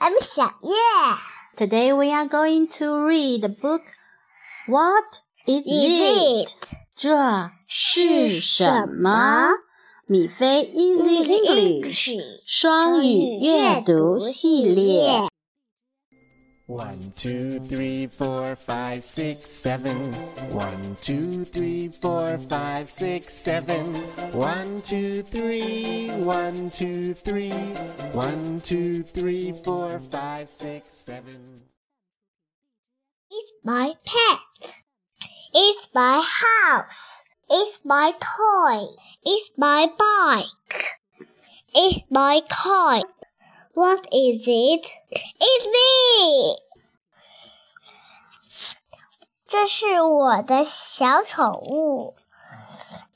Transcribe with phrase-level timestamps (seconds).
[0.00, 1.18] I'm Xiaoye.
[1.56, 3.82] Today we are going to read the book
[4.66, 6.50] What is, is it?
[6.50, 6.56] it?
[6.94, 9.50] 这是什么？
[10.06, 12.10] 米菲 Easy English
[12.46, 15.28] 双语阅读系列。
[16.66, 20.12] One, two, three, four, five, six, seven.
[20.50, 23.94] One, two, three, four, five, six, seven.
[24.32, 27.52] One, two, three, one, two, three.
[28.10, 31.62] One, two, three, four, five, six, seven.
[33.30, 34.82] It's my pet.
[35.54, 37.22] It's my house.
[37.48, 38.86] It's my toy.
[39.24, 40.82] It's my bike.
[41.76, 43.04] It's my car.
[43.74, 44.86] What is it?
[45.38, 46.56] It's me.
[49.48, 52.16] 这是我的小宠物，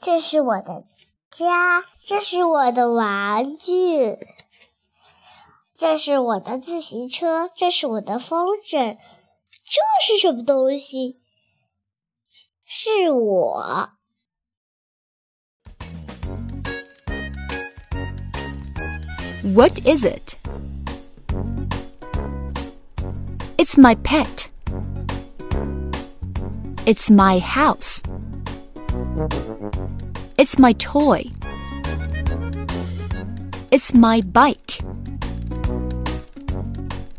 [0.00, 0.84] 这是我的
[1.32, 4.16] 家，这是我的玩具，
[5.76, 8.96] 这是我的自行车，这是我的风筝，
[9.64, 11.20] 这是什么东西？
[12.64, 13.90] 是我。
[19.42, 20.36] What is it?
[23.56, 24.48] It's my pet.
[26.85, 28.01] It's my house.
[30.37, 31.25] It's my toy.
[33.71, 34.79] It's my bike.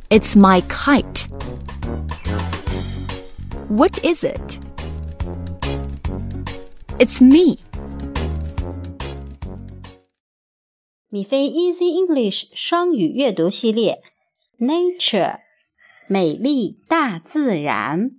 [0.08, 1.26] It's my kite.
[3.68, 4.58] What is it?
[6.98, 7.58] It's me.
[11.08, 14.02] 米菲 Easy English 双语阅读系列，
[14.58, 15.38] Nature
[16.08, 18.10] 美丽大自然。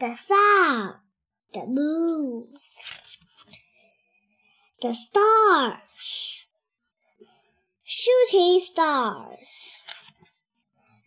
[0.00, 0.94] The sun,
[1.52, 2.48] the moon,
[4.82, 6.46] the stars,
[7.82, 9.78] shooting stars,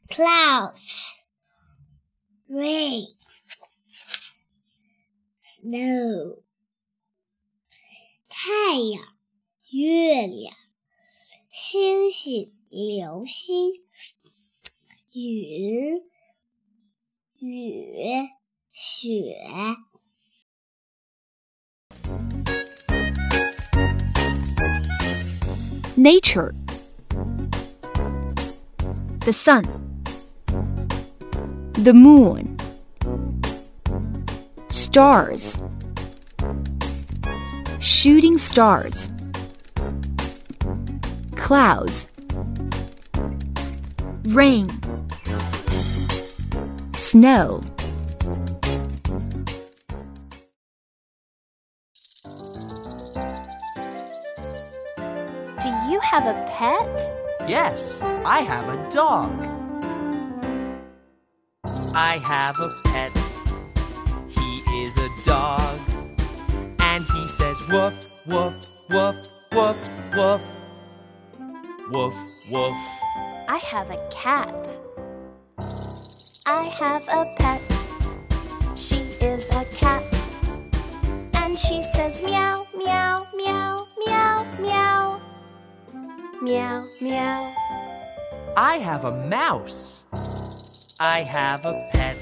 [0.10, 1.24] clouds,
[2.50, 3.08] rain,
[5.44, 6.44] snow,
[8.30, 9.18] 太阳、
[9.72, 10.56] 月亮、
[11.52, 13.72] 星星、流星、
[15.12, 16.04] 云、
[17.40, 18.38] 雨。
[18.73, 19.37] 雪。
[25.97, 26.55] Nature.
[29.21, 29.65] The sun.
[31.75, 32.57] The moon.
[34.71, 35.63] Stars.
[37.81, 39.11] Shooting stars.
[41.37, 42.09] Clouds.
[44.25, 44.71] Rain.
[46.95, 47.61] Snow
[56.03, 57.49] have a pet?
[57.49, 59.31] Yes, I have a dog.
[61.95, 63.13] I have a pet.
[64.29, 65.79] He is a dog.
[66.81, 68.55] And he says woof, woof,
[68.91, 69.17] woof,
[69.53, 70.43] woof, woof.
[71.91, 72.15] Woof,
[72.51, 72.77] woof.
[73.49, 74.79] I have a cat.
[76.47, 77.63] I have a pet.
[78.75, 80.03] She is a cat.
[81.35, 82.02] And she says
[86.53, 87.55] Meow, meow.
[88.59, 90.05] I have a mouse.
[91.01, 92.19] I have a pet.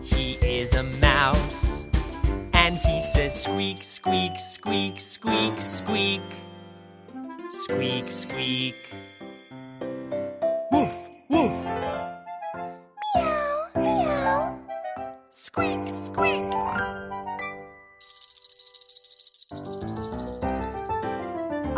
[0.00, 1.84] He is a mouse.
[2.52, 6.22] And he says squeak, squeak, squeak, squeak, squeak.
[7.50, 8.76] Squeak, squeak.
[10.70, 10.94] Woof,
[11.28, 11.58] woof.
[13.16, 14.58] Meow, meow.
[15.32, 16.97] Squeak, squeak.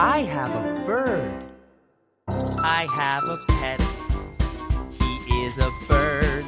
[0.02, 1.44] I have a bird.
[2.26, 3.82] I have a pet.
[4.91, 6.47] He is a bird.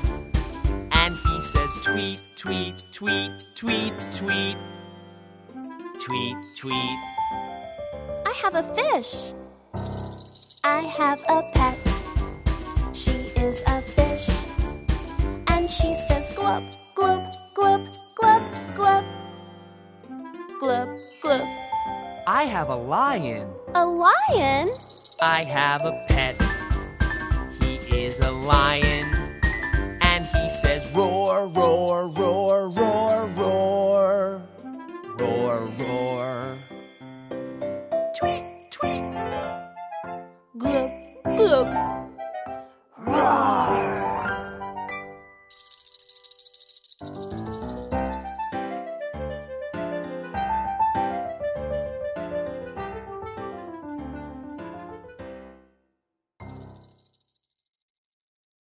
[0.92, 4.56] And he says tweet, tweet, tweet, tweet, tweet.
[6.00, 6.98] Tweet, tweet.
[8.24, 9.34] I have a fish.
[10.64, 11.78] I have a pet.
[12.94, 14.46] She is a fish.
[15.48, 16.64] And she says glub,
[16.94, 17.86] glub, glub,
[22.42, 23.46] I have a lion.
[23.76, 24.72] A lion?
[25.20, 26.34] I have a pet.
[27.60, 29.06] He is a lion.
[30.00, 34.42] And he says roar, roar, roar, roar, roar.
[35.20, 36.58] Roar, roar.
[38.18, 38.42] Tweet,
[38.72, 39.14] tweet.
[40.58, 40.90] Glub,
[41.22, 41.81] glub.